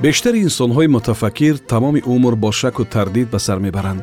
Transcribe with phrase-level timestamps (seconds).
[0.00, 4.02] бештари инсонҳои мутафаккир тамоми умр бо шаку тардид ба сар мебаранд.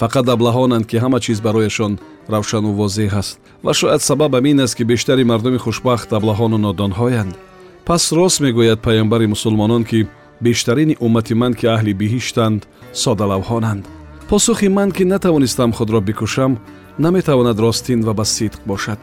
[0.00, 1.98] Фақат аблаҳонанд ки ҳама чиз барояшон
[2.28, 3.38] равшану возеҳ аст.
[3.64, 7.34] Ва шояд сабаб амин аст ки бештари мардуми хушбахт аблаҳону нодонҳоянд.
[7.86, 10.08] Пас рост мегӯяд паямбари мусулмонон ки
[10.40, 12.60] бештарини уммати ман ки аҳли биҳиштанд
[13.02, 13.84] содалавҳонанд.
[14.28, 16.52] Посухи ман ки натавонистам худро бикушам
[16.98, 18.98] наметавонад ростин ва ба сидқ бошад.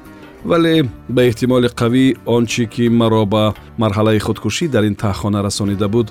[0.46, 3.44] Вале ба эҳтимоли қавӣ он чи ки маро ба
[3.82, 6.08] марҳалаи худкушӣ дар ин таҳхона расонида буд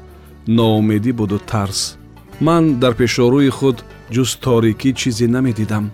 [0.49, 1.97] ноумедӣ буду тарс
[2.41, 3.77] ман дар пешорӯи худ
[4.15, 5.85] ҷуз торикӣ чизе намедидам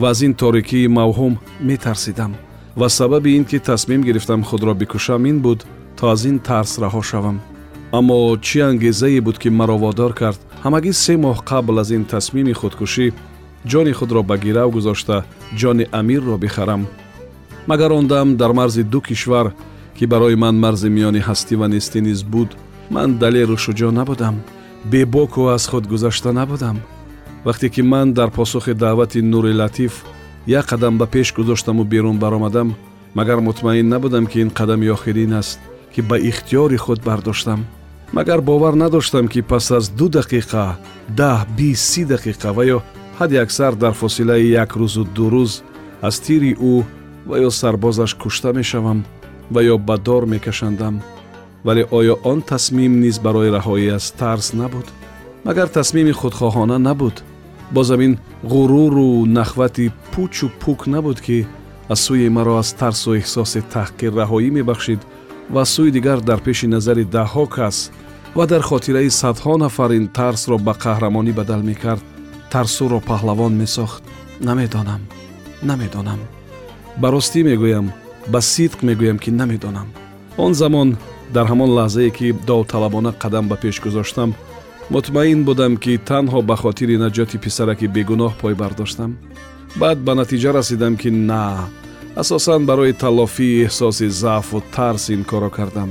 [0.00, 1.34] ва аз ин торикии мавҳум
[1.68, 2.32] метарсидам
[2.76, 7.02] ва сабаби ин ки тасмим гирифтам худро бикушам ин буд то аз ин тарс раҳо
[7.10, 7.38] шавам
[7.98, 12.54] аммо чӣ ангезае буд ки маро водор кард ҳамагӣ се моҳ қабл аз ин тасмими
[12.60, 13.06] худкушӣ
[13.70, 15.16] ҷони худро ба гирав гузошта
[15.60, 16.82] ҷони амирро бихарам
[17.66, 19.46] магар он дам дар марзи ду кишвар
[19.96, 22.50] ки барои ман марзи миёни ҳастӣ ва нестӣ низ буд
[22.94, 24.36] ман далеру шуҷоъ набудам
[24.84, 26.76] бебоку аз худ гузашта набудам.
[27.44, 30.04] Вақте ки ман дар посухи даъвати нури латиф
[30.46, 32.74] як қадам ба пеш гузоштаму берун баромадам
[33.14, 35.60] магар мутмаин набудам ки ин қадами охирин аст
[35.94, 37.66] ки ба ихтиёри худ бардоштам.
[38.12, 40.76] Магар бовар надоштам ки пас аз ду дақиқа
[41.08, 42.78] даҳ бист си дақиқа ва ё
[43.18, 45.62] ҳадди аксар дар фосилаи як рӯзу ду рӯз
[46.02, 46.84] аз тири ӯ
[47.26, 49.04] ва ё сарбозаш кушта мешавам
[49.50, 51.02] ва ё ба дор мекашандам
[51.64, 54.86] вале оё он тасмим низ барои раҳоӣ аз тарс набуд?
[55.44, 57.22] Магар тасмими худхоҳона набуд
[57.70, 61.46] бозам ин ғуруру нахвати пучу пук набуд ки
[61.88, 65.00] аз сӯи маро аз тарсу эҳсоси таҳқир раҳоӣ мебахшид
[65.54, 67.76] ва аз сӯи дигар дар пеши назари даҳҳо кас
[68.36, 72.04] ва дар хотираи садҳо нафар ин тарсро ба қаҳрамонӣ бадал мекард
[72.52, 74.02] тарсуро паҳлавон месохт.
[74.48, 75.02] Намедонам
[75.68, 76.20] намедонам
[77.00, 77.86] ба ростӣ мегӯям
[78.32, 79.88] ба сидқ мегӯям ки намедонам
[80.44, 80.88] он замон
[81.34, 84.30] дар ҳамон лаҳзае ки довталабона қадам ба пеш гузоштам
[84.90, 89.10] мутмаин будам ки танҳо ба хотири наҷоти писараки бегуноҳ пой бардоштам.
[89.80, 91.42] Баъд ба натиҷа расидам ки на
[92.22, 95.90] асосан барои талофии эҳсоси заъфу тарс ин корро кардам.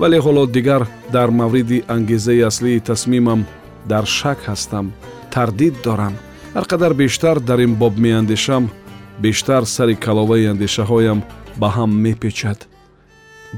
[0.00, 0.82] Вале ҳоло дигар
[1.12, 3.40] дар мавриди ангезаи аслии тасмимам
[3.90, 4.86] дар шак ҳастам.
[5.34, 6.14] Тардид дорам.
[6.54, 8.64] Ҳар қадар бештар дар ин боб меандешам
[9.24, 11.18] бештар сари каловаи андешаҳоям
[11.60, 12.58] ба ҳам мепечад.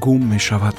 [0.03, 0.77] Гум мешавад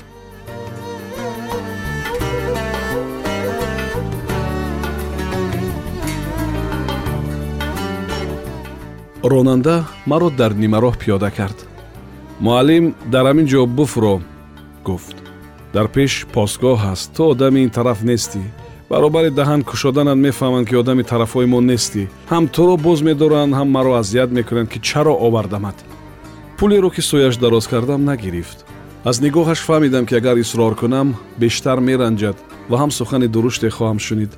[9.23, 11.57] ронанда маро дар нимароҳ пиёда кард
[12.45, 14.15] муаллим дар ҳамин ҷо буфро
[14.87, 15.15] гуфт
[15.73, 18.41] дар пеш посгоҳ ҳаст ту одами ин тараф нестӣ
[18.91, 23.91] баробари даҳан кушоданат мефаҳманд ки одами тарафҳои мо нестӣ ҳам туро боз медоранд ҳам маро
[24.01, 25.77] азият мекунанд ки чаро овардамат
[26.57, 28.57] пулеро ки сояш дароз кардам нагирифт
[29.09, 31.07] аз нигоҳаш фаҳмидам ки агар исрор кунам
[31.41, 32.37] бештар меранҷад
[32.69, 34.31] ва ҳам сухани дуруште хоҳам шунид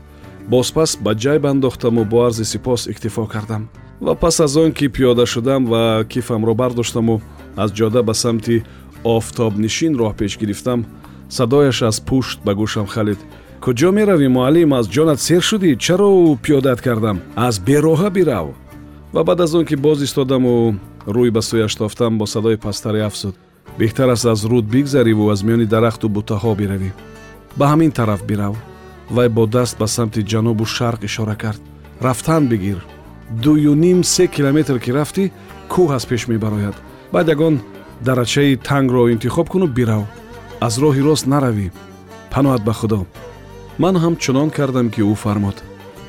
[0.53, 3.63] бозпас ба ҷайб андохтаму бо арзи сипос иктифо кардам
[4.01, 7.21] ва пас аз он ки пиёда шудам ва кифамро бардоштаму
[7.55, 8.63] аз ҷода ба самти
[9.03, 10.85] офтобнишин роҳ пеш гирифтам.
[11.29, 13.19] Садояш аз пушт ба гӯшам халид.
[13.63, 14.73] Куҷо меравӣ муаллим?
[14.73, 15.75] Аз ҷонат сер шудӣ?
[15.85, 16.09] Чаро
[16.43, 17.17] пиёдат кардам?
[17.35, 18.47] Аз бероҳа бирав.
[19.13, 20.75] Ва баъд аз он ки боз истодаму
[21.15, 23.35] рӯй ба сӯяш тофтам бо садои пастаре афзуд.
[23.79, 26.91] Беҳтар аст аз руд бигзариву аз миёни дарахту бутаҳо биравӣ.
[27.57, 28.55] Ба ҳамин тараф бирав.
[29.15, 31.61] Вай бо даст ба самти ҷанубу шарқ ишора кард.
[32.01, 32.79] Рафтан бигир
[33.29, 35.31] дуюним се километр ки рафтӣ
[35.69, 36.75] кӯҳ аз пеш мебарояд.
[37.13, 37.61] Баъд ягон
[38.01, 40.03] дарачаи тангро интихоб куну бирав.
[40.61, 41.71] Аз роҳи рост наравӣ.
[42.31, 43.05] Паноат ба худо.
[43.79, 45.57] Ман ҳам чунон кардам ки ӯ фармод.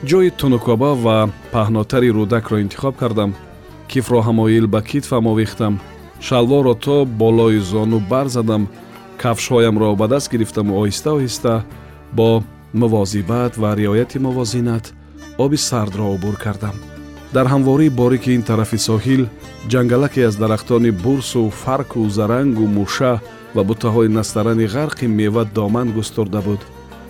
[0.09, 1.17] Ҷои тунукоба ва
[1.53, 3.31] паҳнотари рӯдакро интихоб кардам.
[3.91, 5.75] Кифро ҳамоил ба китфам овехтам.
[6.27, 8.63] Шалворро то болои зону бар задам.
[9.23, 11.53] Кафшҳоямро ба даст гирифтаму оҳиста оҳиста
[12.19, 12.43] бо
[12.81, 14.85] мувозибат ва риояти мувозинат
[15.45, 16.77] оби сардро убур кардам
[17.35, 19.23] дар ҳамвории борики ин тарафи соҳил
[19.73, 23.21] ҷангалаке аз дарахтони бурсу фарку зарангу муша
[23.55, 26.61] ва бутаҳои настарани ғарқи мева доман густурда буд.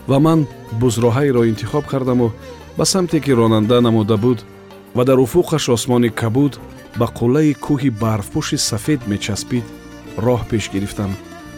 [0.08, 0.46] Ва ман
[0.80, 2.32] бузроҳаеро интихоб кардаму
[2.78, 4.38] ба самте ки ронанда намуда буд
[4.94, 6.58] ва дар уфуқаш осмони кабуд
[6.98, 9.64] ба қуллаи кӯҳи барфпӯши сафед мечаспид
[10.26, 11.10] роҳ пеш гирифтам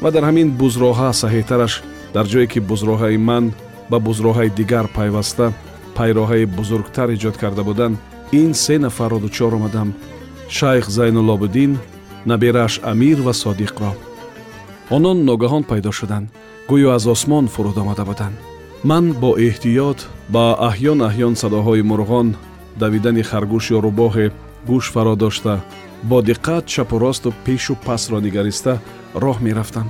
[0.03, 1.75] ва дар ҳамин бузроҳа саҳетараш
[2.15, 3.45] дар ҷое ки бузроҳаи ман
[3.91, 5.47] ба бузроҳаи дигар пайваста
[5.97, 7.97] пайроҳаи бузургтар эҷод карда буданд
[8.33, 9.95] ин се нафарро дучор омадам.
[10.49, 11.79] Шайх зайнулобуддин
[12.27, 13.93] наберааш амир ва содиқро
[14.91, 16.29] онон ногаҳон пайдо шуданд.
[16.69, 18.37] Гӯё аз осмон фуруд омада буданд.
[18.85, 19.99] Ман бо эҳтиёт
[20.29, 22.29] ба аҳён аҳён садоҳои мурғон
[22.81, 24.27] давидани харгӯш ё рӯбоҳе
[24.69, 25.55] гӯш фаро дошта
[26.03, 28.73] бо диққат чапу росту пешу пасро нигариста
[29.15, 29.89] роҳ мерафтам.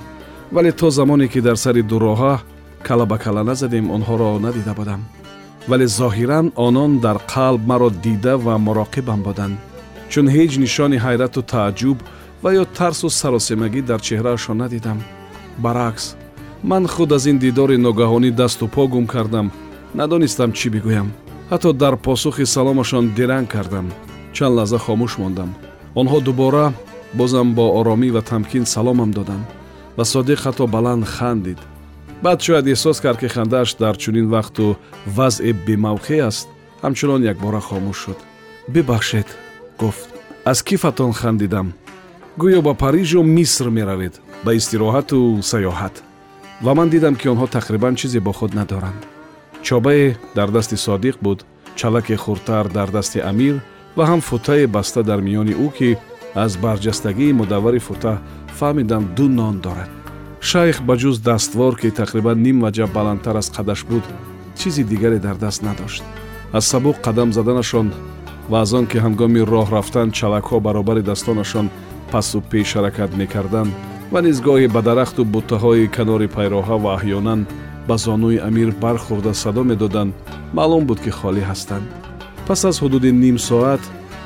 [0.52, 2.35] Вале то замоне ки дар сари дуроҳа
[2.82, 5.00] кала ба кала назадем онҳоро надида будам
[5.70, 9.56] вале зоҳиран онон дар қалб маро дида ва муроқибам буданд.
[10.12, 11.99] Чун ҳеҷ нишони ҳайрату тааҷҷуб
[12.43, 14.99] ва ё тарсу саросемагӣ дар чеҳраашон надидам.
[15.65, 16.05] Баръакс
[16.70, 19.47] ман худ аз ин дидори ногаҳонӣ дасту по гум кардам.
[19.99, 21.09] Надонистам чӣ бигӯям.
[21.50, 23.87] Ҳатто дар посухи саломашон диранг кардам.
[24.37, 25.50] Чанд лаҳза хомӯш мондам.
[26.00, 26.67] Онҳо дубора
[27.19, 29.47] бозам бо оромӣ ва тамкин саломам доданд
[29.97, 31.61] ва содиқ ҳатто баланд хандид
[32.23, 34.76] баъд шояд эҳсос кард ки хандааш дар чунин вақту
[35.17, 36.49] вазъи бемавқеъ аст.
[36.82, 38.19] Ҳамчунон якбора хомӯш шуд.
[38.73, 39.29] Бибахшед
[39.81, 40.09] гуфт.
[40.50, 41.69] Аз кифатон хандидам?
[42.41, 45.19] Гӯё ба парижу миср меравед ба истироҳату
[45.50, 45.94] саёҳат
[46.65, 49.03] ва ман дидам ки онҳо тақрибан чизе бо худ надоранд.
[49.67, 51.44] Чобае дар дасти содиқ буд
[51.79, 53.56] чалаке хурдтар дар дасти амир
[53.97, 55.91] ва ҳам футае баста дар миёни ӯ ки
[56.44, 58.14] аз барҷастагии мудаввари фута
[58.59, 59.98] фаҳмидам ду нон дорад
[60.40, 64.05] шайх ба ҷуз даствор ки тақрибан ним ваҷа баландтар аз қадаш буд
[64.58, 66.02] чизи дигаре дар даст надошт.
[66.52, 67.93] Аз сабук қадам заданашон
[68.50, 71.70] ва аз он ки ҳангоми роҳ рафтан чалакҳо баробари дастонашон
[72.12, 73.73] пасу пеш ҳаракат мекарданд
[74.12, 77.40] ва низ гоҳе ба дарахту буттаҳои канори пайроҳа ва аҳёнан
[77.88, 80.14] ба зонуи амир бархӯрда садо медоданд
[80.56, 81.87] маълум буд ки холӣ ҳастанд.
[82.46, 83.82] Пас аз ҳудуди ним соат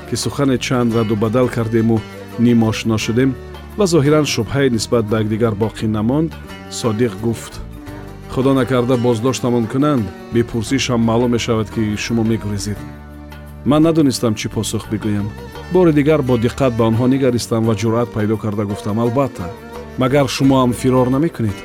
[0.09, 1.97] ки сухане чанд раду бадал кардему
[2.39, 3.31] ним ошно шудем
[3.77, 6.31] ва зоҳиран шубҳае нисбат ба якдигар боқӣ намонд
[6.79, 7.53] содиқ гуфт.
[8.33, 12.79] Худо накарда боздоштамон кунанд бепурсишам маълум мешавад ки шумо мегурезед
[13.65, 15.27] ман надонистам чӣ посух бигӯям
[15.73, 18.99] бори дигар бо диққат ба онҳо нигаристам ва ҷуръат пайдо карда гуфтам.
[18.99, 19.45] Албатта
[19.97, 21.57] магар шумоам фирор намекунед.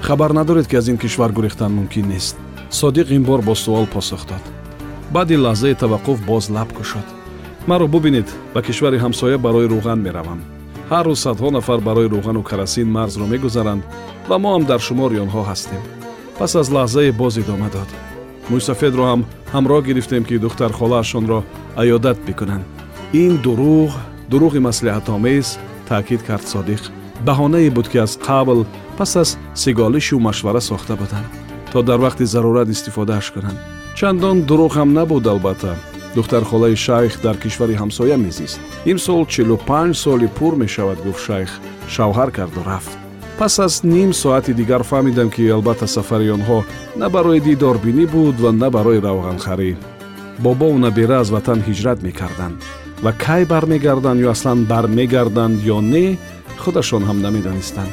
[0.00, 2.36] Хабар надоред ки аз ин кишвар гурехтан мумкин нест
[2.70, 4.44] содиқ ин бор бо суол посух дод.
[5.12, 7.06] Баъди лаҳзаи таваққуф боз лаб кушод.
[7.66, 10.53] Маро бубинед ба кишвари ҳамсоя барои рӯған меравам
[10.90, 13.82] ҳар рӯз садҳо нафар барои рӯғану карасин марзро мегузаранд
[14.28, 15.82] ва мо ҳам дар шумори онҳо ҳастем.
[16.38, 17.90] пас аз лаҳзае боз идома дод.
[18.50, 19.20] мӯйсафедро ҳам
[19.54, 21.38] ҳамроҳ гирифтем ки духтархолаашонро
[21.82, 22.64] аёдат бикунанд.
[23.22, 23.92] ин дурӯғ
[24.30, 25.46] дурӯғи маслиҳатомез
[25.88, 26.82] таъкид кард содиқ.
[27.26, 28.58] баҳонае буд ки аз қабл
[28.98, 29.30] пас аз
[29.62, 31.28] сиголишу машвара сохта буданд.
[31.72, 33.58] то дар вақти зарурат истифодааш кунанд.
[33.98, 35.72] чандон дурӯғ ҳам набуд албатта
[36.14, 38.60] духтархолаи шайх дар кишвари ҳамсоя мезист.
[38.92, 41.50] Имсол чилу панҷ соли пур мешавад гуфт шайх.
[41.94, 42.92] Шавҳар карду рафт.
[43.38, 46.58] Пас аз ним соати дигар фаҳмидам ки албатта сафари онҳо
[47.00, 49.70] на барои дидорбинӣ буд ва на барои равғанхарӣ.
[50.44, 52.58] Бобову набера аз ватан ҳиҷрат мекарданд.
[53.04, 56.06] Ва кай бармегарданд ё аслан бармегарданд ё не
[56.62, 57.92] худашон ҳам намедонистанд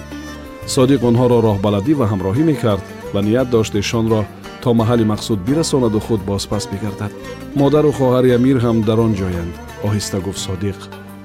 [0.75, 2.83] содиқ онҳоро роҳбаладӣ ва ҳамроҳӣ мекард
[3.13, 4.21] ва ният дошт эшонро
[4.61, 7.11] то маҳалли мақсуд бирасонаду худ бозпас бигардад.
[7.55, 9.53] Модару хоҳари амир ҳам дар он ҷоянд.
[9.87, 10.79] Оҳиста гуфт содиқ.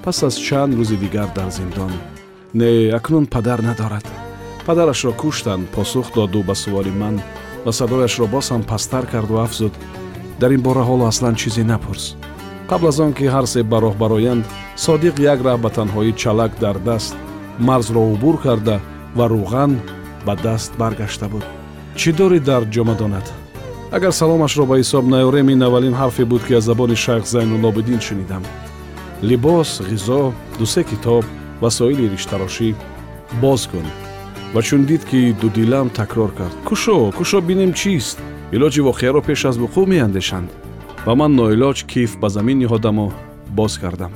[0.05, 1.93] Пас аз чанд рӯзи дигар дар зиндон.
[2.61, 4.07] Не акнун падар надорад.
[4.67, 7.17] Падарашро куштанд посух доду ба суоли ман
[7.65, 9.75] ва садояшро боз ҳам пасттар карду афзуд.
[10.41, 12.05] Дар ин бора ҳоло аслан чизе напурс.
[12.71, 14.45] Қабл аз он ки ҳар се ба роҳ бароянд
[14.85, 17.15] содиқ як раҳ ба танҳоӣ чалак дар даст.
[17.59, 18.77] Марзро убур карда
[19.17, 19.73] ва рӯған
[20.27, 21.45] ба даст баргашта буд
[22.01, 23.27] чӣ дорӣ дар ҷомадонат?
[23.97, 28.43] Агар саломашро ба ҳисоб наёрем ин аввалин ҳарфе буд ки аз забони шайх зайнулобиддин шунидам.
[29.29, 31.25] Либос ғизо дусе китоб
[31.63, 32.69] васоили риштарошӣ.
[33.43, 33.87] Боз кун.
[34.55, 36.57] Ва чун дид ки дудилам такрор кард.
[36.69, 38.19] Кушо кушо бинем чист?
[38.55, 40.51] Илоҷи воқеаро пеш аз вуқӯъ меандешанд.
[41.07, 43.07] Ва ман ноилоҷ киф ба замин ниҳодаму
[43.59, 44.13] боз кардам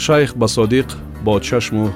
[0.00, 0.88] шайх ба содиқ
[1.24, 1.92] бо чашму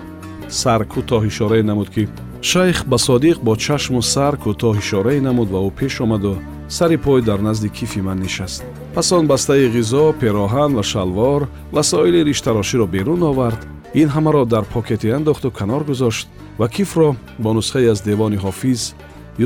[0.49, 2.03] сар кӯтоҳ ишорае намуд ки
[2.51, 6.35] шайх ба содиқ бо чашму сар кӯтоҳ ишорае намуд ва ӯ пеш омаду
[6.77, 8.63] сари пой дар назди кифи ман нишаст.
[8.95, 13.61] Пас он бастаи ғизо пироҳан ва шалвор васоили риштароширо берун овард.
[14.01, 18.81] Ин ҳамаро дар покете андохту канор гузошт ва кифро бо нусхае аз девони ҳофиз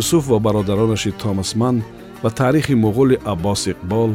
[0.00, 1.76] юсуф ва бародаронаши томас ман
[2.22, 4.10] ва таърихи муғули аббос иқбол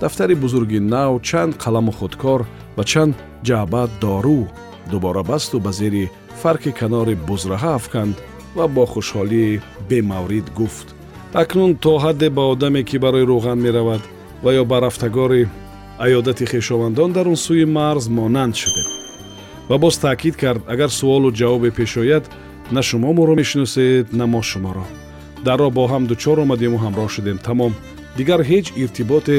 [0.00, 2.40] дафтари бузурги нав чанд қаламу худкор
[2.76, 3.14] ва чанд
[3.46, 4.46] ҷаъба дору
[4.90, 6.10] дубора басту ба зери
[6.42, 8.16] фарки канори бузраҳа афканд
[8.56, 10.88] ва бо хушҳолии бемаврид гуфт.
[11.42, 14.02] Акнун то ҳадде ба одаме ки барои рӯған меравад
[14.44, 15.48] ва ё ба рафтагори
[16.04, 18.88] аёдати хешовандон дар он сӯи марз монанд шудем
[19.68, 22.24] ва боз таъкид кард агар суолу ҷавобе пеш ояд
[22.72, 24.84] на шумо моро мешиносед на мо шуморо.
[25.44, 27.38] Дар роҳ бо ҳам дучор омадему ҳамроҳ шудем.
[27.46, 27.72] Тамом
[28.18, 29.38] дигар ҳеҷ иртиботе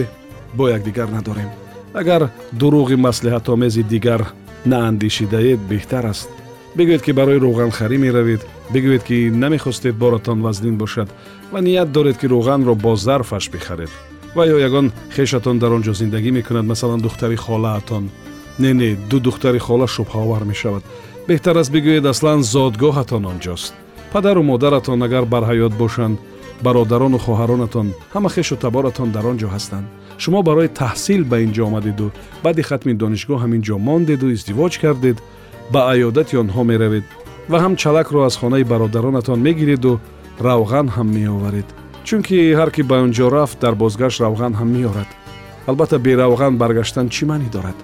[0.58, 1.50] бо якдигар надорем.
[1.94, 2.22] Агар
[2.60, 4.22] дурӯғи маслиҳатомези дигар
[4.66, 6.30] наандешидаед беҳтар аст.
[6.78, 8.42] Бигӯед ки барои рӯғанхарӣ меравед
[8.74, 11.10] бигӯед ки намехостед боратон вазнин бошад
[11.52, 13.92] ва ният доред ки рӯғанро бо зарфаш бихаред.
[14.36, 18.10] Ва ё ягон хешатон дар он ҷо зиндагӣ мекунад масалан духтари холаатон.
[18.60, 20.84] Не не ду духтари хола шубҳаовар мешавад.
[21.28, 23.74] Беҳтар аст бигӯед аслан зодгоҳатон он ҷост
[24.12, 26.20] падару модаратон агар бар ҳаёт бошанд
[26.66, 29.88] бародарону хоҳаронатон ҳама хешу таборатон дар он ҷо ҳастанд.
[30.24, 32.08] Шумо барои таҳсил ба ин ҷо омадеду.
[32.44, 35.18] Баъди хатми донишгоҳ ҳамин ҷо мондеду издивоҷ кардед
[35.74, 37.06] ба аёдати онҳо меравед
[37.52, 39.94] ва ҳам чалакро аз хонаи бародаронатон мегиреду
[40.48, 41.68] равған ҳам меоваред.
[42.08, 45.10] Чунки ҳар ки ба он ҷо рафт дар бозгашт равған ҳам меорад.
[45.70, 47.78] Албатта беравған баргаштан чӣ маънӣ дорад?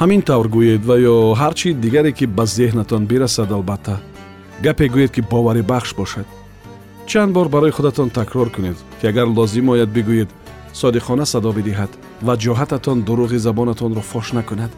[0.00, 3.96] Ҳамин тавр гӯед ва ё ҳар чи дигаре ки ба зеҳнатон бирасад албатта.
[4.64, 6.26] Гапе гӯед ки боварибахш бошад
[7.08, 10.28] чанд бор барои худатон такрор кунед ки агар лозим ояд бигӯед
[10.80, 11.90] содиқона садо бидиҳад
[12.26, 14.72] ваҷоҳататон дурӯғи забонатонро фош накунад.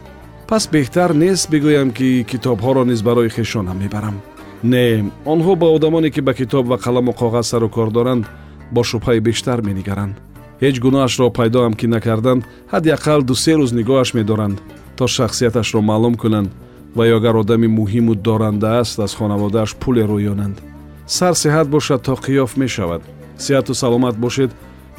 [0.49, 4.15] Пас беҳтар нест бигӯям ки китобҳоро низ барои хешонам мебарам.
[4.63, 4.85] Не
[5.33, 8.25] онҳо ба одамоне ки ба китоб ва қаламу коғаз сару кор доранд
[8.71, 10.15] бо шубҳаи бештар менигаранд
[10.61, 14.57] ҳеҷ гуноҳашро пайдоам ки накарданд ҳадди ақал дусе рӯз нигоҳаш медоранд
[14.97, 16.49] то шахсияташро маълум кунанд
[16.97, 20.57] ва ё агар одами муҳиму доранда аст аз хонаводааш пуле рӯёнанд
[21.05, 23.01] сар сеҳат бошад то қиёф мешавад.
[23.37, 24.51] Сеҳату саломат бошед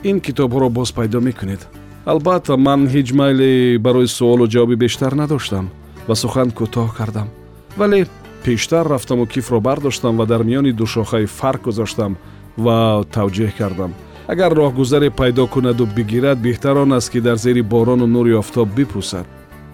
[0.02, 1.68] ин китобҳоро боз пайдо мекунед.
[2.04, 5.70] Албатта ман ҳеҷ майле барои суолу ҷавоби бештар надоштам
[6.08, 7.28] ва сухан кӯтоҳ кардам.
[7.76, 8.06] Вале
[8.44, 12.16] пештар рафтаму кифро бардоштам ва дар миёни душохаи фарқ гузоштам
[12.64, 13.92] ва тавҷеҳ кардам.
[14.32, 19.26] Агар роҳгузаре пайдо кунаду бигирад беҳтар он аст ки дар зери борону нури офтоб бипӯсад.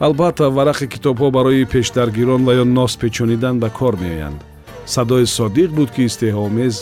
[0.06, 4.40] Албатта варақи китобҳо барои пештаргирон ва ё нос печонидан ба кор меоянд
[4.94, 6.74] садои содиқ буд ки истеҳомез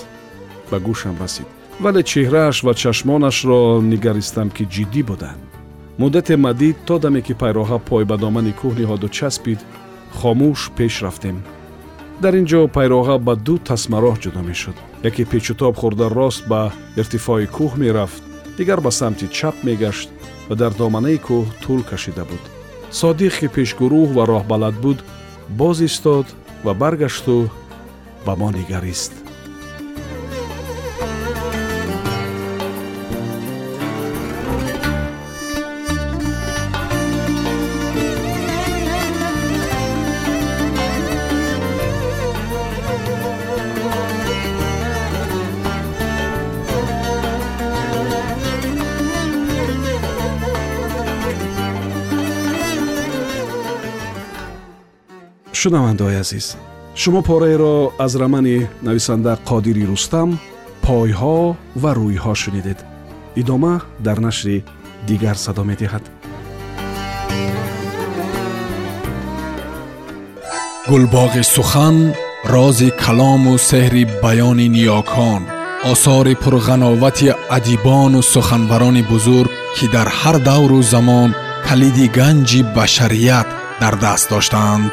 [0.71, 1.49] ба гӯшам расид.
[1.85, 3.61] Вале чеҳрааш ва чашмонашро
[3.93, 5.41] нигаристам ки ҷиддӣ буданд.
[6.01, 9.61] Муддате мадид то даме ки пайроҳа пой ба домани кӯҳ ниҳоду часпид
[10.19, 11.37] хомӯш пеш рафтем.
[12.23, 14.77] Дар ин ҷо пайроҳа ба ду тасмароҳ ҷудо мешуд.
[15.09, 16.61] Яке печутоб хӯрда рост ба
[17.01, 18.23] иртифои кӯҳ мерафт
[18.59, 20.09] дигар ба самти чап мегашт
[20.49, 22.43] ва дар доманаи кӯҳ тӯл кашида буд.
[23.01, 24.99] Содиқ ки пешгурӯҳ ва роҳбалад буд
[25.61, 26.27] боз истод
[26.65, 27.37] ва баргашту
[28.27, 29.13] ба мо нигарист.
[55.53, 56.57] Шунавандаои азиз
[56.97, 60.29] шумо пораеро аз рамани нависанда қодири рустам
[60.85, 61.39] пойҳо
[61.83, 62.79] ва рӯйҳо шунидед.
[63.41, 63.75] Идома
[64.07, 64.57] дар нашри
[65.09, 66.05] дигар садо медиҳад.
[70.91, 71.97] Гулбоғи сухан
[72.55, 75.43] рози калому сеҳри баёни ниёкон
[75.93, 81.31] осори пурғановати адибону суханбарони бузург ки дар ҳар давру замон
[81.67, 83.49] калиди ганҷи башарият
[83.83, 84.93] дар даст доштаанд